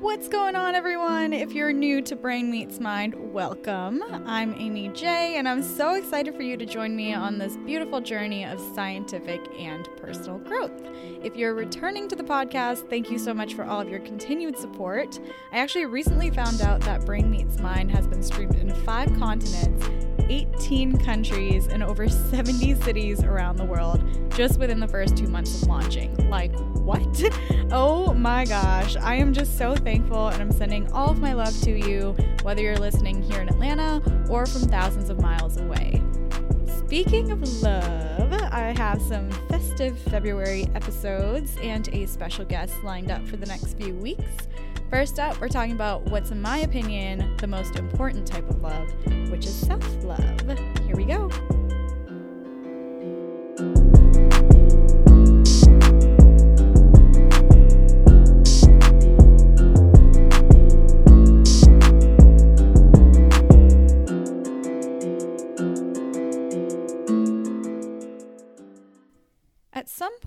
What's 0.00 0.28
going 0.28 0.56
on, 0.56 0.74
everyone? 0.74 1.32
If 1.32 1.52
you're 1.52 1.72
new 1.72 2.02
to 2.02 2.16
Brain 2.16 2.50
Meets 2.50 2.80
Mind, 2.80 3.14
welcome. 3.32 4.02
I'm 4.26 4.54
Amy 4.58 4.88
J, 4.88 5.36
and 5.36 5.48
I'm 5.48 5.62
so 5.62 5.94
excited 5.94 6.34
for 6.34 6.42
you 6.42 6.58
to 6.58 6.66
join 6.66 6.94
me 6.94 7.14
on 7.14 7.38
this 7.38 7.56
beautiful 7.56 8.02
journey 8.02 8.44
of 8.44 8.60
scientific 8.74 9.40
and 9.58 9.88
personal 9.96 10.36
growth. 10.36 10.82
If 11.22 11.34
you're 11.34 11.54
returning 11.54 12.08
to 12.08 12.14
the 12.14 12.22
podcast, 12.22 12.90
thank 12.90 13.10
you 13.10 13.18
so 13.18 13.32
much 13.32 13.54
for 13.54 13.64
all 13.64 13.80
of 13.80 13.88
your 13.88 14.00
continued 14.00 14.58
support. 14.58 15.18
I 15.50 15.58
actually 15.58 15.86
recently 15.86 16.28
found 16.28 16.60
out 16.60 16.82
that 16.82 17.06
Brain 17.06 17.30
Meets 17.30 17.58
Mind 17.58 17.90
has 17.90 18.06
been 18.06 18.22
streamed 18.22 18.56
in 18.56 18.74
five 18.84 19.08
continents 19.18 19.86
18 20.28 20.98
countries 20.98 21.66
and 21.68 21.82
over 21.82 22.08
70 22.08 22.74
cities 22.82 23.22
around 23.22 23.56
the 23.56 23.64
world 23.64 24.02
just 24.30 24.58
within 24.58 24.80
the 24.80 24.88
first 24.88 25.16
two 25.16 25.26
months 25.26 25.62
of 25.62 25.68
launching. 25.68 26.14
Like, 26.28 26.54
what? 26.74 27.22
oh 27.72 28.12
my 28.14 28.44
gosh. 28.44 28.96
I 28.96 29.14
am 29.16 29.32
just 29.32 29.56
so 29.56 29.74
thankful 29.74 30.28
and 30.28 30.42
I'm 30.42 30.52
sending 30.52 30.90
all 30.92 31.10
of 31.10 31.18
my 31.18 31.32
love 31.32 31.58
to 31.62 31.70
you, 31.70 32.16
whether 32.42 32.62
you're 32.62 32.76
listening 32.76 33.22
here 33.22 33.40
in 33.40 33.48
Atlanta 33.48 34.02
or 34.28 34.46
from 34.46 34.62
thousands 34.62 35.10
of 35.10 35.20
miles 35.20 35.56
away. 35.56 36.02
Speaking 36.78 37.32
of 37.32 37.42
love, 37.62 38.32
I 38.52 38.72
have 38.76 39.02
some 39.02 39.30
festive 39.48 39.98
February 39.98 40.68
episodes 40.74 41.56
and 41.60 41.88
a 41.88 42.06
special 42.06 42.44
guest 42.44 42.74
lined 42.84 43.10
up 43.10 43.26
for 43.26 43.36
the 43.36 43.46
next 43.46 43.74
few 43.74 43.94
weeks. 43.94 44.46
First 44.90 45.18
up, 45.18 45.40
we're 45.40 45.48
talking 45.48 45.72
about 45.72 46.02
what's, 46.04 46.30
in 46.30 46.40
my 46.40 46.58
opinion, 46.58 47.36
the 47.38 47.46
most 47.48 47.74
important 47.76 48.24
type 48.24 48.48
of 48.48 48.62
love, 48.62 48.88
which 49.30 49.44
is 49.44 49.54
self 49.54 49.84
love. 50.04 50.40
Here 50.86 50.94
we 50.94 51.04
go. 51.04 51.28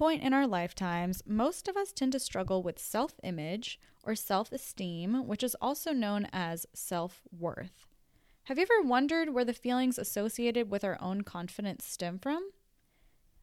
Point 0.10 0.24
in 0.24 0.34
our 0.34 0.48
lifetimes, 0.48 1.22
most 1.28 1.68
of 1.68 1.78
us 1.78 1.92
tend 1.92 2.12
to 2.12 2.20
struggle 2.20 2.64
with 2.64 2.80
self 2.80 3.20
image 3.22 3.80
or 4.02 4.16
self 4.16 4.52
esteem, 4.52 5.28
which 5.28 5.44
is 5.44 5.56
also 5.62 5.94
known 5.94 6.28
as 6.34 6.66
self 6.74 7.22
worth. 7.32 7.86
Have 8.46 8.58
you 8.58 8.64
ever 8.64 8.88
wondered 8.88 9.30
where 9.30 9.46
the 9.46 9.54
feelings 9.54 10.00
associated 10.00 10.72
with 10.72 10.84
our 10.84 10.98
own 11.00 11.22
confidence 11.22 11.86
stem 11.86 12.18
from? 12.18 12.50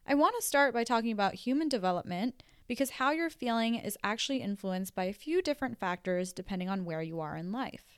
I 0.05 0.15
want 0.15 0.35
to 0.35 0.45
start 0.45 0.73
by 0.73 0.83
talking 0.83 1.13
about 1.13 1.35
human 1.35 1.69
development 1.69 2.43
because 2.67 2.89
how 2.89 3.11
you're 3.11 3.29
feeling 3.29 3.75
is 3.75 3.97
actually 4.03 4.41
influenced 4.41 4.93
by 4.93 5.05
a 5.05 5.13
few 5.13 5.41
different 5.41 5.79
factors 5.79 6.33
depending 6.33 6.67
on 6.67 6.83
where 6.83 7.01
you 7.01 7.21
are 7.21 7.37
in 7.37 7.53
life. 7.53 7.96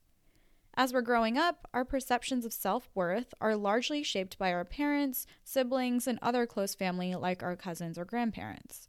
As 0.79 0.93
we're 0.93 1.01
growing 1.01 1.37
up, 1.37 1.67
our 1.73 1.83
perceptions 1.83 2.45
of 2.45 2.53
self 2.53 2.89
worth 2.95 3.33
are 3.41 3.57
largely 3.57 4.01
shaped 4.01 4.37
by 4.37 4.53
our 4.53 4.63
parents, 4.63 5.25
siblings, 5.43 6.07
and 6.07 6.17
other 6.21 6.45
close 6.45 6.73
family 6.73 7.15
like 7.15 7.43
our 7.43 7.57
cousins 7.57 7.97
or 7.97 8.05
grandparents. 8.05 8.87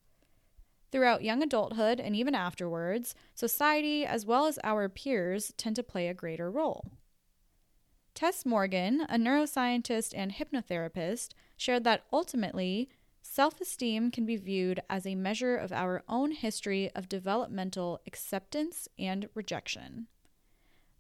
Throughout 0.93 1.25
young 1.25 1.43
adulthood 1.43 1.99
and 1.99 2.15
even 2.15 2.37
afterwards, 2.37 3.17
society 3.35 4.07
as 4.07 4.25
well 4.25 4.47
as 4.47 4.57
our 4.63 4.89
peers 4.89 5.53
tend 5.57 5.75
to 5.75 5.83
play 5.83 6.07
a 6.07 6.15
greater 6.15 6.49
role. 6.49 6.93
Tess 8.15 8.47
Morgan, 8.47 9.01
a 9.09 9.17
neuroscientist 9.17 10.15
and 10.17 10.35
hypnotherapist, 10.35 11.31
shared 11.57 11.83
that 11.83 12.05
ultimately, 12.13 12.89
self 13.21 13.61
esteem 13.61 14.13
can 14.13 14.25
be 14.25 14.37
viewed 14.37 14.79
as 14.89 15.09
a 15.09 15.17
measure 15.17 15.57
of 15.57 15.73
our 15.73 16.05
own 16.09 16.31
history 16.31 16.89
of 16.95 17.09
developmental 17.09 18.01
acceptance 18.07 18.87
and 18.97 19.29
rejection. 19.35 20.07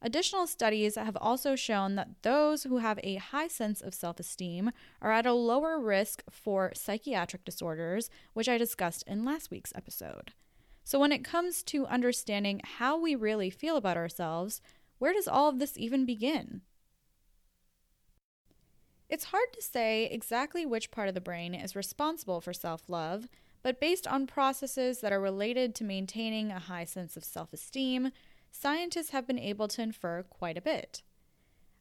Additional 0.02 0.46
studies 0.46 0.94
have 0.94 1.16
also 1.20 1.54
shown 1.54 1.94
that 1.94 2.22
those 2.22 2.62
who 2.62 2.78
have 2.78 2.98
a 3.02 3.16
high 3.16 3.48
sense 3.48 3.82
of 3.82 3.94
self 3.94 4.18
esteem 4.18 4.70
are 5.02 5.12
at 5.12 5.26
a 5.26 5.34
lower 5.34 5.78
risk 5.78 6.22
for 6.30 6.72
psychiatric 6.74 7.44
disorders, 7.44 8.08
which 8.33 8.48
I 8.48 8.56
discussed 8.56 9.05
in 9.06 9.24
last 9.27 9.50
week's 9.50 9.74
episode. 9.74 10.33
So, 10.84 10.98
when 10.98 11.12
it 11.12 11.22
comes 11.22 11.62
to 11.64 11.86
understanding 11.86 12.62
how 12.78 12.98
we 12.98 13.14
really 13.14 13.50
feel 13.50 13.77
about 13.77 13.98
ourselves, 13.98 14.62
where 14.98 15.12
does 15.12 15.28
all 15.28 15.50
of 15.50 15.58
this 15.58 15.77
even 15.77 16.06
begin? 16.06 16.62
It's 19.10 19.24
hard 19.24 19.52
to 19.52 19.62
say 19.62 20.06
exactly 20.06 20.64
which 20.64 20.90
part 20.90 21.08
of 21.08 21.14
the 21.14 21.20
brain 21.20 21.55
is 21.55 21.77
responsible 21.77 22.40
for 22.40 22.55
self 22.55 22.89
love, 22.89 23.28
but 23.62 23.80
based 23.80 24.06
on 24.06 24.27
processes 24.27 25.00
that 25.00 25.12
are 25.12 25.20
related 25.20 25.74
to 25.74 25.84
maintaining 25.84 26.50
a 26.50 26.58
high 26.58 26.84
sense 26.84 27.16
of 27.18 27.24
self 27.24 27.52
esteem, 27.52 28.12
scientists 28.50 29.11
have 29.11 29.27
been 29.27 29.38
able 29.38 29.68
to 29.68 29.83
infer 29.83 30.22
quite 30.22 30.58
a 30.58 30.62
bit. 30.62 31.02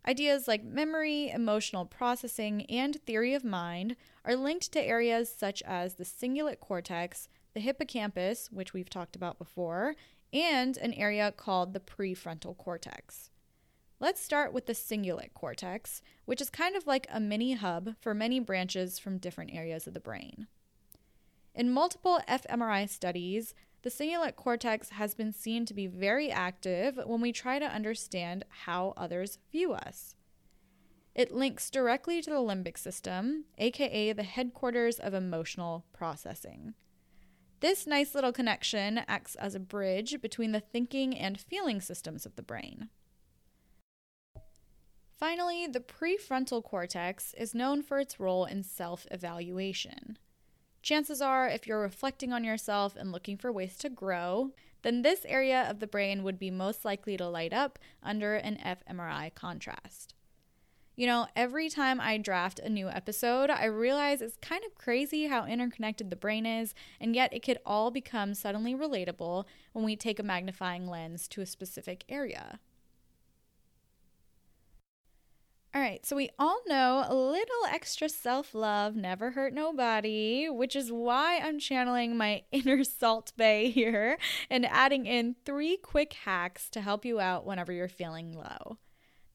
Ideas 0.07 0.47
like 0.47 0.63
memory, 0.63 1.30
emotional 1.30 1.85
processing, 1.85 2.66
and 2.66 2.96
theory 2.96 3.34
of 3.34 3.44
mind 3.44 3.96
are 4.24 4.35
linked 4.35 4.72
to 4.72 4.81
areas 4.81 5.34
such 5.35 5.62
as 5.63 5.96
the 5.96 6.06
cingulate 6.06 6.59
cortex, 6.59 7.28
the 7.53 7.59
hippocampus, 7.59 8.50
which 8.52 8.74
we've 8.74 8.90
talked 8.90 9.16
about 9.16 9.38
before, 9.38 9.96
and 10.31 10.78
an 10.78 10.94
area 10.94 11.31
called 11.31 11.74
the 11.74 11.79
prefrontal 11.79 12.58
cortex. 12.58 13.29
Let's 14.00 14.22
start 14.22 14.53
with 14.53 14.66
the 14.66 14.74
cingulate 14.74 15.34
cortex, 15.34 16.02
which 16.24 16.40
is 16.40 16.50
kind 16.50 16.78
of 16.78 16.88
like 16.88 17.06
a 17.12 17.19
mini 17.19 17.53
hub 17.53 17.96
for 18.00 18.13
many 18.13 18.40
branches 18.40 18.97
from 18.97 19.18
different 19.18 19.53
areas 19.53 19.88
of 19.88 19.94
the 19.94 20.00
brain. 20.00 20.47
In 21.53 21.74
multiple 21.74 22.22
fMRI 22.28 22.88
studies, 22.88 23.53
the 23.81 23.90
cingulate 23.90 24.35
cortex 24.35 24.90
has 24.90 25.13
been 25.16 25.31
seen 25.31 25.66
to 25.66 25.73
be 25.73 25.88
very 25.88 26.29
active 26.29 27.00
when 27.06 27.22
we 27.22 27.31
try 27.31 27.59
to 27.59 27.66
understand 27.66 28.44
how 28.66 28.94
others 28.97 29.40
view 29.51 29.73
us. 29.73 30.16
It 31.16 31.34
links 31.34 31.69
directly 31.69 32.22
to 32.22 32.29
the 32.29 32.38
limbic 32.38 32.78
system, 32.78 33.45
aka 33.57 34.13
the 34.13 34.23
headquarters 34.23 35.00
of 35.00 35.13
emotional 35.13 35.85
processing. 35.94 36.73
This 37.62 37.85
nice 37.85 38.16
little 38.16 38.31
connection 38.31 39.01
acts 39.07 39.35
as 39.35 39.53
a 39.53 39.59
bridge 39.59 40.22
between 40.22 40.53
the 40.53 40.61
thinking 40.61 41.17
and 41.17 41.40
feeling 41.40 41.81
systems 41.81 42.25
of 42.25 42.35
the 42.35 42.41
brain. 42.41 42.90
Finally, 45.17 45.67
the 45.67 45.81
prefrontal 45.81 46.63
cortex 46.63 47.34
is 47.34 47.53
known 47.53 47.81
for 47.81 48.00
its 48.00 48.19
role 48.19 48.46
in 48.46 48.63
self 48.63 49.06
evaluation. 49.11 50.17
Chances 50.81 51.22
are, 51.22 51.47
if 51.47 51.67
you're 51.67 51.81
reflecting 51.81 52.31
on 52.31 52.44
yourself 52.44 52.95
and 52.95 53.12
looking 53.12 53.38
for 53.38 53.51
ways 53.51 53.78
to 53.78 53.90
grow, 53.90 54.51
then 54.81 55.01
this 55.01 55.25
area 55.25 55.69
of 55.69 55.79
the 55.79 55.88
brain 55.88 56.23
would 56.23 56.40
be 56.40 56.50
most 56.50 56.85
likely 56.85 57.17
to 57.17 57.28
light 57.28 57.53
up 57.53 57.78
under 58.01 58.35
an 58.35 58.57
fMRI 58.57 59.34
contrast. 59.35 60.13
You 60.95 61.07
know, 61.07 61.28
every 61.34 61.69
time 61.69 62.01
I 62.01 62.17
draft 62.17 62.59
a 62.59 62.69
new 62.69 62.90
episode, 62.90 63.50
I 63.50 63.66
realize 63.66 64.22
it's 64.22 64.38
kind 64.41 64.63
of 64.66 64.75
crazy 64.75 65.28
how 65.28 65.45
interconnected 65.45 66.09
the 66.09 66.17
brain 66.17 66.45
is, 66.45 66.73
and 67.00 67.16
yet 67.16 67.34
it 67.34 67.41
could 67.41 67.57
all 67.66 67.90
become 67.90 68.34
suddenly 68.34 68.75
relatable 68.75 69.46
when 69.72 69.85
we 69.85 69.96
take 69.96 70.19
a 70.19 70.23
magnifying 70.23 70.88
lens 70.88 71.29
to 71.29 71.41
a 71.41 71.46
specific 71.46 72.03
area. 72.09 72.59
All 75.75 75.81
right, 75.81 76.03
so 76.03 76.16
we 76.16 76.31
all 76.40 76.62
know 76.68 77.06
a 77.07 77.13
little 77.13 77.66
extra 77.72 78.09
self 78.09 78.56
love 78.56 78.96
never 78.96 79.31
hurt 79.31 79.53
nobody, 79.53 80.50
which 80.50 80.75
is 80.75 80.91
why 80.91 81.38
I'm 81.38 81.59
channeling 81.59 82.18
my 82.18 82.41
inner 82.52 82.84
Salt 82.84 83.34
Bae 83.38 83.72
here 83.72 84.18
and 84.50 84.66
adding 84.66 85.06
in 85.06 85.35
three 85.46 85.78
quick 85.78 86.13
hacks 86.13 86.69
to 86.72 86.81
help 86.81 87.06
you 87.06 87.19
out 87.19 87.46
whenever 87.46 87.72
you're 87.72 87.88
feeling 87.88 88.34
low. 88.34 88.79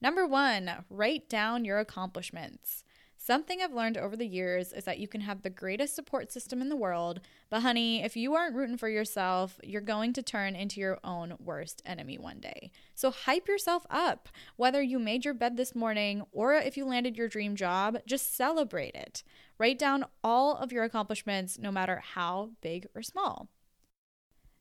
Number 0.01 0.27
one, 0.27 0.83
write 0.89 1.29
down 1.29 1.63
your 1.63 1.79
accomplishments. 1.79 2.83
Something 3.25 3.59
I've 3.59 3.73
learned 3.73 3.97
over 3.97 4.15
the 4.15 4.27
years 4.27 4.71
is 4.71 4.83
that 4.83 4.99
you 4.99 5.07
can 5.07 5.21
have 5.21 5.41
the 5.41 5.49
greatest 5.49 5.95
support 5.95 6.31
system 6.31 6.61
in 6.61 6.69
the 6.69 6.75
world, 6.75 7.21
but 7.49 7.63
honey, 7.63 8.03
if 8.03 8.15
you 8.15 8.35
aren't 8.35 8.55
rooting 8.55 8.77
for 8.77 8.87
yourself, 8.87 9.59
you're 9.63 9.81
going 9.81 10.13
to 10.13 10.21
turn 10.21 10.55
into 10.55 10.79
your 10.79 10.99
own 11.03 11.33
worst 11.39 11.81
enemy 11.87 12.19
one 12.19 12.39
day. 12.39 12.69
So 12.93 13.09
hype 13.09 13.47
yourself 13.47 13.83
up. 13.89 14.29
Whether 14.57 14.79
you 14.79 14.99
made 14.99 15.25
your 15.25 15.33
bed 15.33 15.57
this 15.57 15.73
morning 15.73 16.21
or 16.31 16.53
if 16.53 16.77
you 16.77 16.85
landed 16.85 17.17
your 17.17 17.27
dream 17.27 17.55
job, 17.55 17.97
just 18.05 18.37
celebrate 18.37 18.93
it. 18.93 19.23
Write 19.57 19.79
down 19.79 20.05
all 20.23 20.55
of 20.55 20.71
your 20.71 20.83
accomplishments, 20.83 21.57
no 21.57 21.71
matter 21.71 22.03
how 22.13 22.51
big 22.61 22.85
or 22.93 23.01
small. 23.01 23.49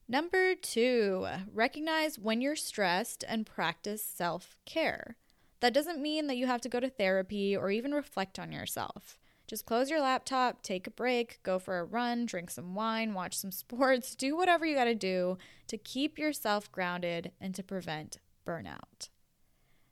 Number 0.09 0.55
two, 0.55 1.27
recognize 1.53 2.19
when 2.19 2.41
you're 2.41 2.57
stressed 2.57 3.25
and 3.29 3.45
practice 3.45 4.03
self 4.03 4.57
care. 4.65 5.19
That 5.65 5.73
doesn't 5.73 6.03
mean 6.03 6.27
that 6.27 6.37
you 6.37 6.47
have 6.47 6.61
to 6.61 6.69
go 6.69 6.79
to 6.79 6.91
therapy 6.91 7.57
or 7.57 7.71
even 7.71 7.95
reflect 7.95 8.39
on 8.39 8.53
yourself. 8.53 9.19
Just 9.47 9.65
close 9.65 9.89
your 9.89 10.03
laptop, 10.03 10.61
take 10.61 10.87
a 10.87 10.91
break, 10.91 11.43
go 11.43 11.59
for 11.59 11.79
a 11.79 11.85
run, 11.85 12.27
drink 12.27 12.51
some 12.51 12.75
wine, 12.75 13.15
watch 13.15 13.39
some 13.39 13.51
sports, 13.51 14.15
do 14.15 14.37
whatever 14.37 14.67
you 14.67 14.75
got 14.77 14.85
to 14.85 14.95
do 14.95 15.39
to 15.69 15.79
keep 15.79 16.19
yourself 16.19 16.71
grounded 16.71 17.33
and 17.41 17.55
to 17.55 17.63
prevent 17.63 18.19
burnout. 18.47 19.09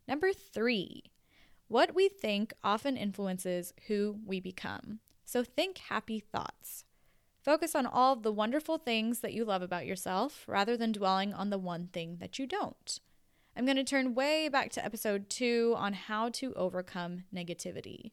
Number 0.06 0.34
three, 0.34 1.04
what 1.68 1.94
we 1.94 2.10
think 2.10 2.52
often 2.62 2.98
influences 2.98 3.72
who 3.86 4.18
we 4.26 4.40
become. 4.40 4.98
So 5.24 5.42
think 5.42 5.78
happy 5.78 6.20
thoughts. 6.20 6.84
Focus 7.40 7.74
on 7.74 7.86
all 7.86 8.14
the 8.14 8.30
wonderful 8.30 8.76
things 8.76 9.20
that 9.20 9.32
you 9.32 9.46
love 9.46 9.62
about 9.62 9.86
yourself 9.86 10.44
rather 10.46 10.76
than 10.76 10.92
dwelling 10.92 11.32
on 11.32 11.48
the 11.48 11.56
one 11.56 11.86
thing 11.86 12.18
that 12.20 12.38
you 12.38 12.46
don't. 12.46 13.00
I'm 13.54 13.66
going 13.66 13.76
to 13.76 13.84
turn 13.84 14.14
way 14.14 14.48
back 14.48 14.70
to 14.72 14.84
episode 14.84 15.28
two 15.28 15.74
on 15.76 15.92
how 15.92 16.30
to 16.30 16.54
overcome 16.54 17.24
negativity. 17.34 18.12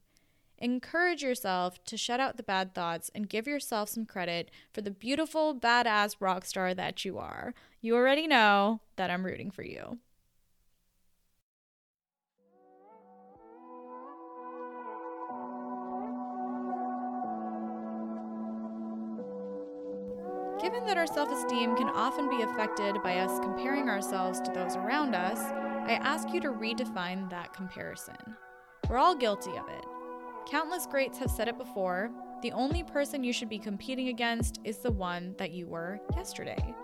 Encourage 0.57 1.23
yourself 1.23 1.81
to 1.85 1.95
shut 1.95 2.19
out 2.19 2.35
the 2.35 2.43
bad 2.43 2.75
thoughts 2.75 3.09
and 3.15 3.29
give 3.29 3.47
yourself 3.47 3.87
some 3.87 4.05
credit 4.05 4.51
for 4.73 4.81
the 4.81 4.91
beautiful, 4.91 5.55
badass 5.55 6.17
rock 6.19 6.43
star 6.43 6.73
that 6.73 7.05
you 7.05 7.17
are. 7.17 7.53
You 7.79 7.95
already 7.95 8.27
know 8.27 8.81
that 8.97 9.09
I'm 9.09 9.25
rooting 9.25 9.49
for 9.49 9.63
you. 9.63 9.99
Given 20.69 20.85
that 20.85 20.97
our 20.97 21.07
self 21.07 21.31
esteem 21.31 21.75
can 21.75 21.89
often 21.89 22.29
be 22.29 22.43
affected 22.43 23.01
by 23.01 23.17
us 23.17 23.39
comparing 23.39 23.89
ourselves 23.89 24.39
to 24.41 24.51
those 24.51 24.75
around 24.75 25.15
us, 25.15 25.39
I 25.39 25.93
ask 25.99 26.31
you 26.31 26.39
to 26.41 26.49
redefine 26.49 27.27
that 27.31 27.53
comparison. 27.53 28.15
We're 28.87 28.99
all 28.99 29.15
guilty 29.15 29.57
of 29.57 29.67
it. 29.67 29.83
Countless 30.47 30.85
greats 30.85 31.17
have 31.17 31.31
said 31.31 31.47
it 31.47 31.57
before 31.57 32.11
the 32.43 32.51
only 32.51 32.83
person 32.83 33.23
you 33.23 33.33
should 33.33 33.49
be 33.49 33.57
competing 33.57 34.09
against 34.09 34.59
is 34.63 34.77
the 34.77 34.91
one 34.91 35.33
that 35.39 35.49
you 35.49 35.65
were 35.65 35.99
yesterday. 36.15 36.75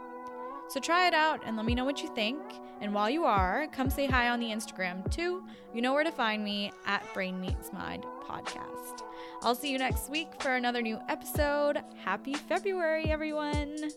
So 0.68 0.80
try 0.80 1.08
it 1.08 1.14
out 1.14 1.42
and 1.46 1.56
let 1.56 1.66
me 1.66 1.76
know 1.76 1.86
what 1.86 2.02
you 2.02 2.14
think. 2.16 2.42
And 2.82 2.94
while 2.94 3.10
you 3.10 3.24
are, 3.26 3.68
come 3.72 3.90
say 3.90 4.06
hi 4.06 4.30
on 4.30 4.40
the 4.40 4.48
Instagram 4.48 5.10
too. 5.12 5.44
You 5.74 5.82
know 5.82 5.94
where 5.94 6.04
to 6.04 6.12
find 6.12 6.44
me 6.44 6.72
at 6.86 7.02
Brain 7.14 7.40
Meets 7.40 7.72
Mind 7.72 8.04
Podcast. 8.28 9.04
I'll 9.42 9.56
see 9.56 9.72
you 9.72 9.78
next 9.78 10.10
week 10.10 10.28
for 10.42 10.56
another 10.56 10.82
new 10.82 11.00
episode. 11.08 11.82
Happy 12.04 12.34
February, 12.34 13.06
everyone! 13.06 13.92